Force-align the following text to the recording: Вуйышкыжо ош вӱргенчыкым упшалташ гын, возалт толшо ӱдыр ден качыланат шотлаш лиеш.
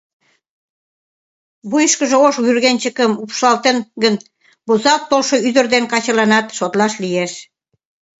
Вуйышкыжо 1.69 2.17
ош 2.27 2.35
вӱргенчыкым 2.45 3.11
упшалташ 3.23 3.77
гын, 4.03 4.15
возалт 4.67 5.03
толшо 5.09 5.35
ӱдыр 5.47 5.65
ден 5.73 5.83
качыланат 5.93 6.45
шотлаш 6.57 6.93
лиеш. 7.03 7.33